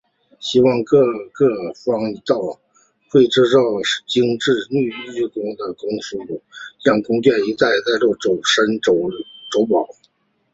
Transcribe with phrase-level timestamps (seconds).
[0.39, 0.99] 希望同
[1.31, 2.59] 各方一道，
[3.11, 3.53] 繪製
[4.11, 6.41] “精甚”細膩的工筆畫，
[6.83, 9.95] 讓共建一帶一路走深走實。